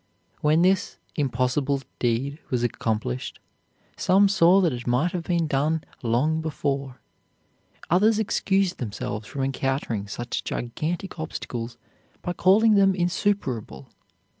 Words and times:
When 0.39 0.63
this 0.63 0.97
"impossible" 1.15 1.83
deed 1.99 2.39
was 2.49 2.63
accomplished, 2.63 3.39
some 3.95 4.27
saw 4.29 4.59
that 4.61 4.73
it 4.73 4.87
might 4.87 5.11
have 5.11 5.25
been 5.25 5.45
done 5.45 5.83
long 6.01 6.41
before. 6.41 6.99
Others 7.91 8.17
excused 8.17 8.79
themselves 8.79 9.27
from 9.27 9.43
encountering 9.43 10.07
such 10.07 10.43
gigantic 10.43 11.19
obstacles 11.19 11.77
by 12.23 12.33
calling 12.33 12.73
them 12.73 12.95
insuperable. 12.95 13.89